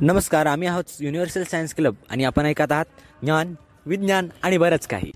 [0.00, 2.84] नमस्कार आम्ही आहोत युनिव्हर्सल सायन्स क्लब आणि आपण ऐकत आहात
[3.22, 3.54] ज्ञान
[3.86, 5.12] विज्ञान आणि बरंच काही.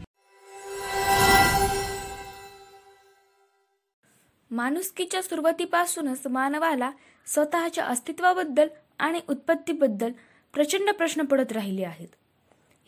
[4.50, 6.90] माणुसकीच्या सुरुवातीपासूनच मानवाला
[7.26, 10.12] स्वतःच्या अस्तित्वाबद्दल आणि उत्पत्तीबद्दल
[10.54, 12.08] प्रचंड प्रश्न पडत राहिले आहेत.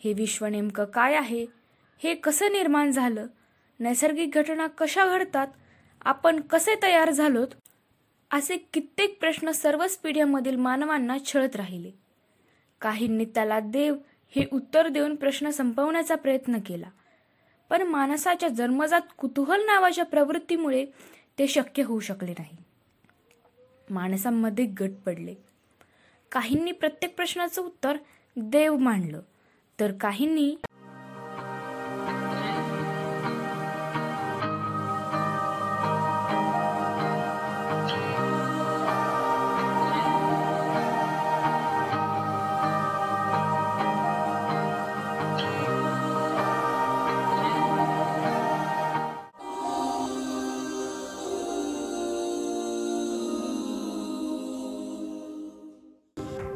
[0.03, 1.45] हे विश्व नेमकं काय आहे?
[2.03, 3.27] हे कसं निर्माण झालं?
[3.79, 5.47] नैसर्गिक घटना कशा घडतात?
[6.01, 7.47] आपण कसे तयार झालोत?
[8.33, 11.91] असे कित्येक प्रश्न सर्वच पिढ्यांमधील मानवांना छळत राहिले.
[12.81, 13.95] काहींनी त्याला देव
[14.35, 16.89] हे उत्तर देऊन प्रश्न संपवण्याचा प्रयत्न केला.
[17.69, 20.85] पण माणसाच्या जन्मजात कुतूहल नावाच्या प्रवृत्तीमुळे
[21.39, 22.57] ते शक्य होऊ शकले नाही.
[23.89, 25.35] माणसांमध्ये गट पडले.
[26.31, 27.97] काहींनी प्रत्येक प्रश्नाचं उत्तर
[28.35, 29.21] देव मांडलं.
[29.79, 30.55] तर काहींनी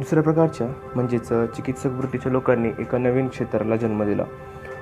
[0.08, 4.24] दुसऱ्या प्रकारच्या म्हणजेच चिकित्सक वृत्तीच्या लोकांनी एका नवीन क्षेत्राला जन्म दिला.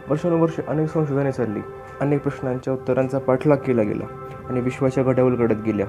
[0.10, 1.60] वर्षानुवर्षे अनेक संशोधने चालली.
[2.02, 4.04] अनेक प्रश्नांच्या उत्तरांचा पाठलाग केला गेला
[4.50, 5.86] आणि विश्वाच्या घड्या उलगडत गेल्या.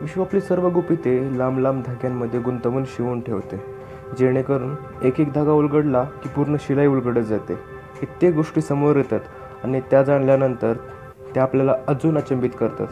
[0.00, 3.62] विश्व आपली सर्व गुपिते लांब लांब धाग्यांमध्ये गुंतवून शिवून ठेवते.
[4.18, 7.54] जेणेकरून एक एक धागा उलगडला की पूर्ण शिलाई उलगडत जाते.
[8.00, 9.20] कित्येक गोष्टी समोर येतात
[9.64, 10.72] आणि त्या जाणल्यानंतर
[11.34, 12.86] त्या आपल्याला अजून अचंबित करतात.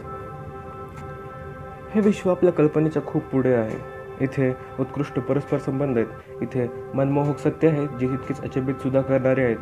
[1.95, 3.94] हे विश्व आपल्या कल्पनेच्या खूप पुढे आहे.
[4.21, 6.41] इथे उत्कृष्ट परस्पर संबंध आहेत.
[6.41, 9.57] इथे मनमोहक सत्य आहेत जे तितकीच अचंबित सुद्धा करणारे आहेत.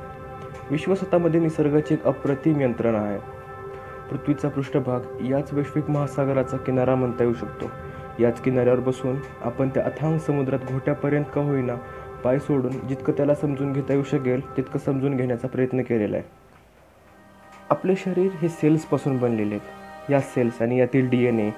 [0.71, 3.19] विश्वसतामध्ये निसर्गाची एक अप्रतिम यंत्रणा आहे.
[4.11, 7.65] पृथ्वीचा पृष्ठभाग याच वैश्विक महासागराचा किनारा म्हणता येऊ शकतो.
[8.19, 11.75] याच किनाऱ्यावर बसून आपण त्या अथांग समुद्रात घोट्यापर्यंत का होईना
[12.23, 16.25] पाय सोडून जितकं त्याला समजून घेता येऊ शकेल तितकं समजून घेण्याचा प्रयत्न केलेला आहे.
[17.69, 20.11] आपले शरीर हे सेल्सपासून बनलेले आहेत.
[20.11, 21.49] या सेल्स आणि यातील डी एन ए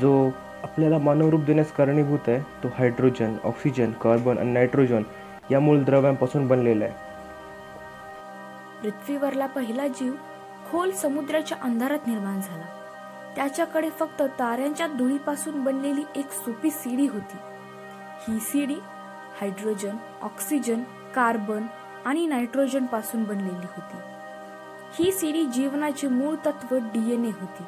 [0.00, 0.30] जो
[0.62, 5.02] आपल्याला मानवरूप देण्यास कारणीभूत आहे तो हायड्रोजन ऑक्सिजन कार्बन आणि नायट्रोजन
[5.50, 6.94] या मूळ द्रव्यांपासून बनलेला आहे.
[8.82, 10.12] पृथ्वीवरला पहिला जीव
[10.70, 12.64] खोल समुद्राच्या अंधारात निर्माण झाला.
[13.36, 17.36] त्याच्याकडे फक्त ताऱ्यांच्या धुळीपासून बनलेली एक सोपी सीडी होती.
[18.28, 18.76] ही सीडी
[19.40, 20.80] हायड्रोजन ऑक्सिजन
[21.14, 21.62] कार्बन
[22.04, 23.96] आणि नायट्रोजनपासून बनलेली होती.
[24.94, 27.62] ही सीडी जीवनाचे मूळ तत्व डीएनए होती.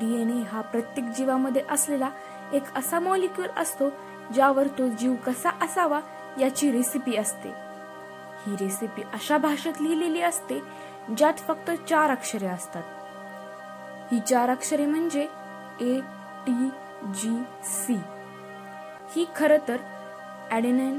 [0.00, 2.08] डीएनए हा प्रत्येक जीवामध्ये असलेला
[2.52, 3.88] एक असा मॉलिक्युल असतो
[4.34, 6.00] ज्यावर तो जीव कसा असावा
[6.40, 7.48] याची रेसिपी असते.
[8.46, 10.60] ही रेसिपी अशा भाषेत लिहिलेली असते
[11.16, 12.82] ज्यात फक्त चार अक्षरे असतात.
[14.12, 15.22] ही चार अक्षरे म्हणजे
[15.80, 15.98] ए
[16.46, 16.70] टी
[17.14, 17.96] जी सी
[19.14, 19.76] ही खर तर
[20.50, 20.98] ॲडेनाईन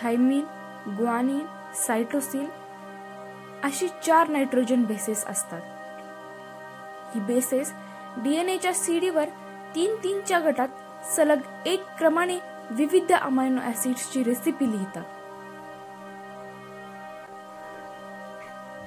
[0.00, 0.44] थायमिन
[0.98, 2.46] ग्वानिन सायटोसिन
[3.64, 5.60] अशी चार नायट्रोजन बेसेस असतात.
[7.14, 7.72] ही बेसेस
[8.16, 9.28] डीएनएच्या सीडीवर
[9.74, 10.68] तीन तीनच्या गटात
[11.16, 12.38] सलग एक क्रमाने
[12.70, 15.02] विविध अमायनो ऍसिड्सची रेसिपी लिहितात.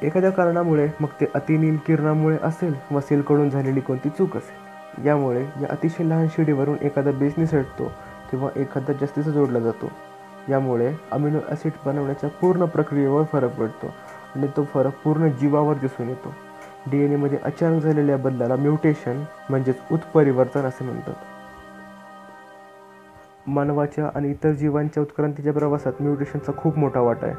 [0.04, 5.68] एखाद्या कारणामुळे मग ते अतिनील किरणामुळे असेल व सेलकडून झालेली कोणती चूक असेल यामुळे या
[5.70, 7.92] अतिशय लहान शिडीवरून एखादा बेस निसटतो
[8.32, 9.92] किंवा एखादा जास्तीचा जोडला जातो.
[10.50, 13.94] यामुळे अमिनो ॲसिड बनवण्याच्या पूर्ण प्रक्रियेवर फरक पडतो
[14.36, 16.34] आणि तो फरक पूर्ण जीवावर दिसून येतो.
[16.92, 21.14] डी एन एमध्ये अचानक झालेल्या बदलाला म्युटेशन म्हणजेच उत्परिवर्तन असे म्हणतात.
[23.48, 27.36] मानवाच्या आणि इतर जीवांच्या उत्क्रांतीच्या प्रवासात म्युटेशनचा खूप मोठा वाटा आहे.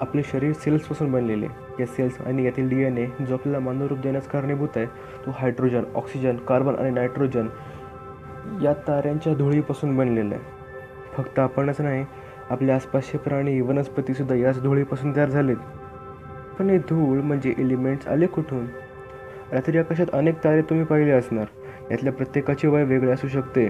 [0.00, 1.46] आपले शरीर सेल्सपासून बनलेले
[1.80, 4.86] या सेल्स आणि यातील डी एन ए जो आपल्याला मानवरूप देण्यास कारणीभूत आहे
[5.26, 7.48] तो हायड्रोजन ऑक्सिजन कार्बन आणि नायट्रोजन
[8.62, 10.44] या ताऱ्यांच्या धुळीपासून बनलेला आहे.
[11.14, 12.04] फक्त आपणच नाही
[12.50, 15.56] आपल्या आसपासचे प्राणी वनस्पतीसुद्धा याच धुळीपासून तयार झालेत.
[16.58, 18.66] पण हे धूळ म्हणजे एलिमेंट्स आले कुठून?
[19.52, 21.44] रात्री आकाशात अनेक तारे तुम्ही पाहिले असणार
[21.90, 23.66] यातल्या प्रत्येकाचे वय वेगळे असू शकते.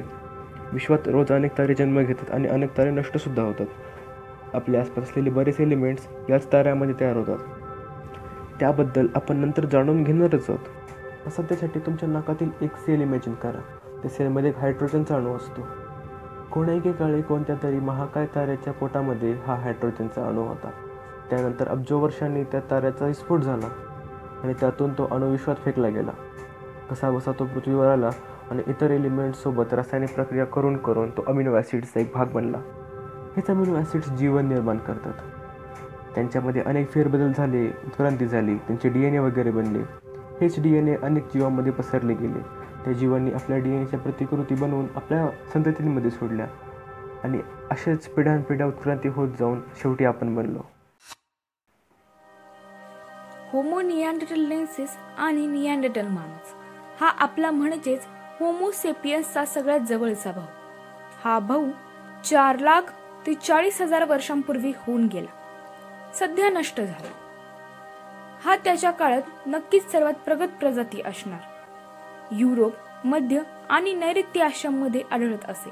[0.72, 3.66] विश्वात रोज अनेक तारे जन्म घेतात आणि अनेक तारे नष्टसुद्धा होतात.
[4.54, 7.38] आपल्या आसपास असलेले बरेच एलिमेंट्स याच ताऱ्यामध्ये तयार होतात.
[8.60, 11.30] त्याबद्दल आपण नंतर जाणून घेणारच आहोत.
[11.30, 13.60] सध्यासाठी तुमच्या नाकातील एक सेल इमॅजिन करा.
[14.02, 15.62] त्या सेलमध्ये एक हायड्रोजनचा अणू असतो.
[16.52, 20.70] कोणाही काळी कोणत्या तरी महाकाय ताऱ्याच्या पोटामध्ये हा हायड्रोजनचा अणू होता.
[21.30, 23.68] त्यानंतर अब्जो वर्षांनी त्या ताऱ्याचा विस्फोट झाला
[24.42, 26.12] आणि त्यातून तो अणुविश्वात फेकला गेला.
[26.90, 28.10] कसा बसा तो पृथ्वीवर आला
[28.50, 32.58] आणि इतर एलिमेंट्ससोबत रासायनिक प्रक्रिया करून करून तो अमिनो ॲसिड्सचा एक भाग बनला.
[33.36, 35.12] हेच अमिनो ॲसिड्स जीवन निर्माण करतात.
[36.14, 39.82] त्यांच्यामध्ये अनेक फेरबदल झाले उत्क्रांती झाली त्यांचे डी एन ए वगैरे बनले.
[40.40, 42.40] हेच डी एन ए अनेक जीवांमध्ये पसरले गेले.
[42.84, 46.46] त्या जीवांनी आपल्या डी एन एच्या प्रतिकृती बनवून आपल्या संततींमध्ये सोडल्या.
[47.24, 47.40] आणि
[47.70, 50.58] असेच पिढ्यानपिढ्या उत्क्रांती होत जाऊन शेवटी आपण बनलो.
[53.52, 56.54] होमो नियांडरटलेन्सिस आणि नियांडरटल माणूस
[57.00, 58.06] हा आपला म्हणजेच
[58.40, 60.44] होमोसेपियन्सचा सगळ्यात जवळचा भाऊ.
[61.24, 61.66] हा भाऊ
[62.24, 62.82] चार लाख
[63.26, 65.32] ते चाळीस हजार वर्षांपूर्वी होऊन गेला.
[66.14, 67.10] सध्या नष्ट झाला.
[68.44, 71.40] हा त्याच्या काळात नक्कीच सर्वात प्रगत प्रजाती असणार.
[72.32, 72.72] युरोप
[73.04, 73.40] मध्य
[73.70, 75.70] आणि नैऋत्य आशियामध्ये आढळत असे.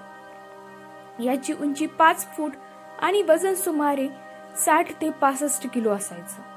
[1.25, 2.53] याची उंची पाच फूट
[2.99, 4.09] आणि वजन सुमारे
[4.57, 6.54] साठ ते पासष्ट किलो असायचं.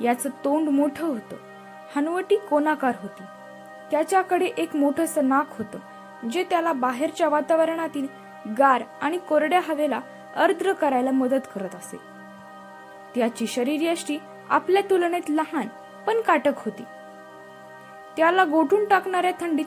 [0.00, 1.36] याचं तोंड मोठं होतं.
[1.96, 3.22] हनवटी कोनाकार होती?
[3.90, 5.78] त्याच्याकडे एक मोठंसं नाक होतं
[6.28, 8.06] जे त्याला बाहेरच्या वातावरणातील
[8.58, 10.00] गार आणि कोरड्या हवेला
[10.36, 11.96] अर्द्र करायला मदत करत असे.
[13.14, 14.18] त्याची शरीरयष्टी
[14.48, 15.68] आपल्या तुलनेत लहान
[16.06, 16.82] पण काटक होती.
[18.16, 19.64] त्याला गोठून टाकणाऱ्या थंडीत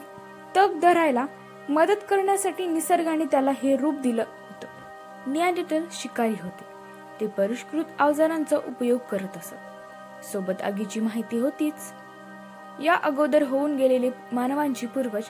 [0.56, 1.26] तग धरायला
[1.68, 4.66] मदत करण्यासाठी निसर्गाने त्याला हे रूप दिलं होतं.
[5.32, 6.64] नियांडिटल शिकारी होते.
[7.20, 9.54] ते परिष्कृत अवजारांचा उपयोग करत असत.
[10.32, 11.92] सोबत आगीची माहिती होतीच.
[12.82, 15.22] या अगोदर होऊन गेलेले मानवांची पूर्वज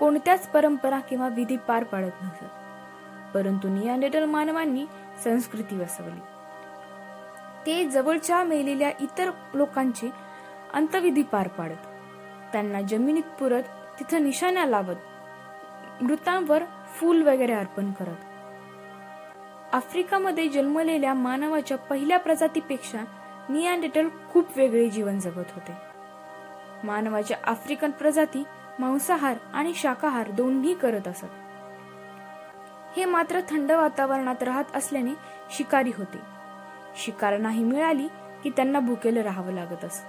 [0.00, 4.84] कोणत्याच परंपरा किंवा विधी पार पाडत नसत परंतु नियांडेटल मानवांनी
[5.24, 6.20] संस्कृती वसवली.
[7.66, 10.10] ते जवळच्या मेलेल्या इतर लोकांचे
[10.74, 11.86] अंतविधी पार पाडत.
[12.52, 13.62] त्यांना जमिनीत पुरत
[13.98, 16.62] तिथं निशाण्या लावत मृतांवर
[16.94, 18.24] फूल वगैरे अर्पण करत.
[19.74, 22.98] आफ्रिकामध्ये जन्मलेल्या मानवाच्या पहिल्या प्रजातीपेक्षा
[23.50, 25.72] नियांडेटल खूप वेगळे जीवन जगत होते.
[26.84, 28.44] मानवाच्या आफ्रिकन प्रजाती
[28.78, 31.24] मांसाहार आणि शाकाहार दोन्ही करत असत.
[32.96, 35.10] हे मात्र थंड वातावरणात राहत असल्याने
[35.50, 36.18] शिकारी होते.
[36.96, 38.08] शिकार नाही मिळाली
[38.44, 40.04] की त्यांना भुकेलं राहावं लागत असत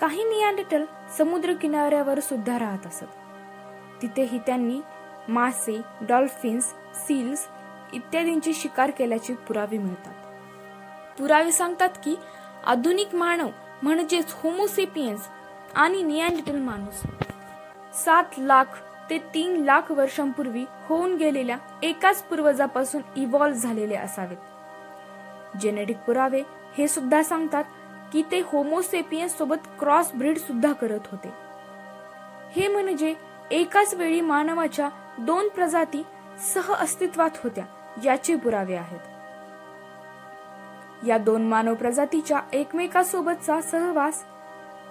[0.00, 0.84] काही नियांडेटल
[1.18, 3.04] समुद्र किनाऱ्यावर सुद्धा राहत असत.
[4.02, 4.80] तिथेही त्यांनी
[5.28, 6.64] मासे डॉल्फिन्स
[6.94, 7.46] सील्स
[7.92, 10.14] इत्यादींची शिकार केल्याचे पुरावे मिळतात.
[11.18, 12.16] पुरावे सांगतात की
[12.66, 13.48] आधुनिक मानव
[13.82, 15.28] म्हणजेच होमोसेपियन्स
[15.74, 17.02] आणि नियांडिटल माणूस.
[18.04, 18.64] सात लाख
[19.10, 24.36] ते तीन लाख वर्षांपूर्वी होऊन गेलेल्या एकाच पूर्वजापासून इव्हॉल्व्ह झालेले असावेत.
[25.60, 26.42] जेनेटिक पुरावे
[26.78, 27.64] हे सुद्धा सांगतात
[28.12, 31.32] की ते होमोसेपियन्स सोबत क्रॉस ब्रीड सुद्धा करत होते.
[32.52, 33.14] हे म्हणजे
[33.50, 34.88] एकाच वेळी मानवाच्या
[35.18, 36.02] दोन प्रजाती
[36.54, 37.64] सह अस्तित्वात होत्या
[38.04, 39.13] याचे पुरावे आहेत.
[41.06, 44.24] या दोन मानव प्रजातीच्या एकमेकासोबतचा सहवास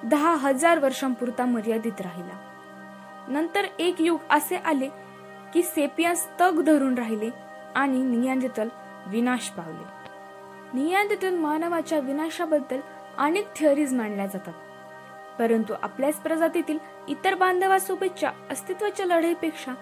[0.03, 2.49] दहा हजार वर्षांपुरता मर्यादित राहिला.
[3.27, 4.87] नंतर एक युग असे आले
[5.53, 7.29] की सेपियन्स तग धरून राहिले
[7.75, 8.67] आणि नियांजतल
[9.07, 10.03] विनाश पावले.
[10.73, 12.79] नियांजतल मानवाच्या विनाशाबद्दल
[13.17, 14.53] अनेक थिअरीज मांडल्या जातात.
[15.39, 16.77] परंतु आपल्याच प्रजातीतील
[17.07, 19.73] इतर बांधवासोबतच्या अस्तित्वाच्या लढाईपेक्षा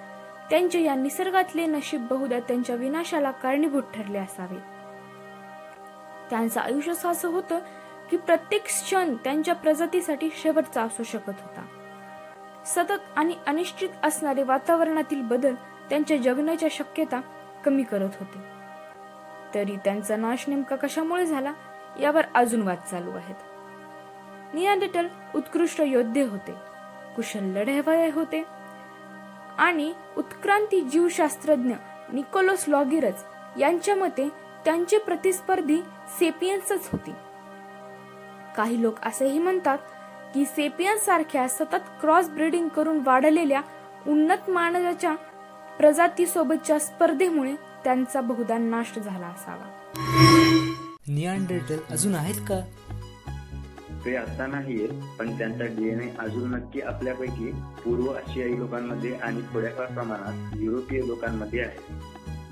[0.50, 4.81] त्यांचे या निसर्गातले नशीब बहुधा त्यांच्या विनाशाला कारणीभूत ठरले असावे.
[6.32, 7.60] त्यांचं आयुष्य असं होतं
[8.12, 11.66] की प्रत्येक क्षण त्यांच्या प्रजातीसाठी शेवटचा असू शकत होता.
[12.66, 15.56] सतत आणि अनिश्चित असणारे वातावरणातील बदल
[15.90, 17.22] त्यांच्या जगण्याच्या शक्यता
[17.66, 18.40] कमी करत होते.
[19.56, 21.54] तरी त्यांचा नाश नेमका कशामुळे झाला
[22.00, 23.36] यावर अजून वाद चालू आहेत.
[24.54, 26.54] नियांडेटल उत्कृष्ट योद्धे होते
[27.16, 28.44] कुशल लढेवाय होते
[29.58, 31.74] आणि उत्क्रांती जीवशास्त्रज्ञ
[32.14, 33.26] निकोलस लॉगिरच
[33.60, 34.30] यांच्या मते
[34.66, 35.82] त्यांचे प्रतिस्पर्धी
[36.20, 37.12] सेपियन्सच होती.
[38.58, 39.78] काही लोक असेही म्हणतात
[40.34, 43.62] की सेपियन्स सारख्या सतत क्रॉस ब्रीडिंग करून वाढलेल्या
[44.08, 45.16] उन्नत मानवाच्या
[45.80, 49.78] प्रजातीसोबतच्या स्पर्धेमुळे त्यांचा बहुधा नाश झाला असावा.
[51.08, 52.60] नियांडरटल अजून आहेत का?
[54.06, 54.88] ते आता नाहीये
[55.20, 61.78] पण त्यांचा डीएनए अजून नक्की आपल्यापैकी पूर्व आशियाई लोकांमध्ये आणि थोड्याफार प्रमाणात युरोपीय लोकांमध्ये आहे.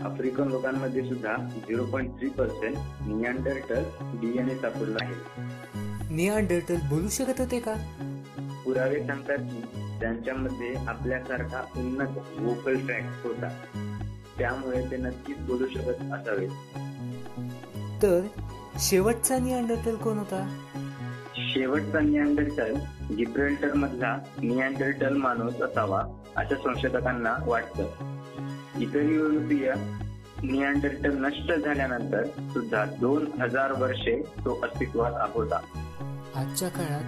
[0.05, 5.15] आफ्रिकन लोकांमध्ये सुद्धा zero point three percent Neanderthal DNA सापडला आहे.
[6.15, 7.73] नियांडरटल बोलू शकत होते का?
[8.65, 9.61] पुरावे सांगतात की
[9.99, 13.47] त्यांच्यामध्ये आपल्यासारखा उन्नत वोकल ट्रॅक होता.
[14.37, 16.49] त्यामुळे ते नक्कीच बोलू शकत असावेत
[18.03, 18.19] तर
[18.79, 20.57] शेवटचा नियांडरटल कोण होता?
[21.35, 22.75] शेवटचा नियांडरटल
[23.15, 26.03] जिब्रेल्टर मधला नियांडरटल माणूस असावा
[26.37, 28.08] असं संशोधकांना वाटतं.
[28.79, 29.73] इतर युरोपीय
[30.43, 35.59] नियांडरटल नष्ट झाल्यानंतर सुद्धा दोन हजार वर्षे तो अस्तित्वात होता.
[36.35, 37.03] आजच्या काळात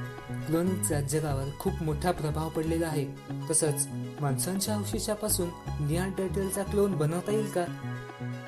[0.47, 3.05] क्लोनिंगचा जगावर खूप मोठा प्रभाव पडलेला आहे.
[3.49, 3.87] तसंच
[4.21, 5.49] माणसांच्या अवशेषापासून
[5.87, 7.65] नियांडरटलचा क्लोन बनवता येईल का?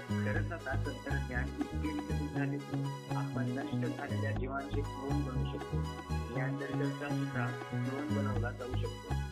[0.10, 2.58] खरंच आता तंत्रज्ञान इतके विकसित झाले.
[3.16, 5.78] आपण नष्ट झालेल्या जीवांचे क्लोन बनवू शकतो.
[6.12, 9.23] नियांडरटलचा सुद्धा क्लोन बनवला जाऊ शकतो.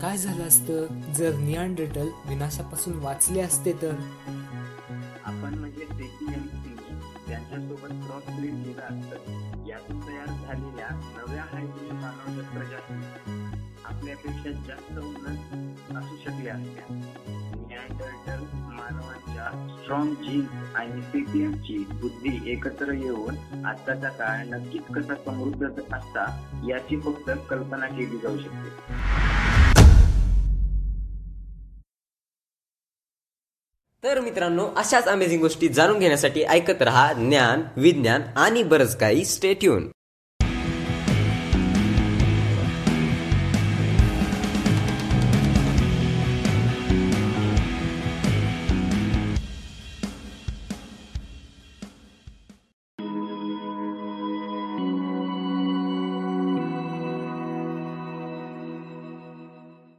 [0.00, 1.00] काय झालं असतं?
[1.12, 3.94] जर नियांडरटल विनाशापासून वाचले असते तर?
[5.24, 5.86] आपण म्हणजे
[7.26, 12.94] त्यांच्यासोबत क्रॉस ब्रीड केला असतं यातून तयार झालेल्या नव्या हायब्रिड मानव प्रजाती
[13.84, 16.94] आपल्यापेक्षा जास्त उन्नत असू शकल्या असत्या.
[17.68, 26.26] निअँडरटल मानवांच्या स्ट्रॉंग जीन्स आणि सेपियन्सची बुद्धी एकत्र येऊन आजचा काळ नक्कीच कसा समृद्ध असता
[26.68, 29.09] याची फक्त कल्पना केली जाऊ शकते.
[34.30, 39.24] मित्रांनो अशाच अमेझिंग गोष्टी जाणून घेण्यासाठी ऐकत रहा ज्ञान विज्ञान आणि बरंच काही.
[39.24, 39.90] स्टेट्यून